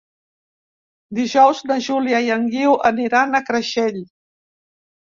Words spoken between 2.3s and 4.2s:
i en Guiu aniran a Creixell.